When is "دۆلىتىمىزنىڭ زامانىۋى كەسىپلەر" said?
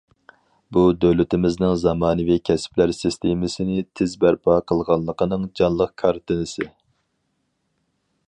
1.03-2.93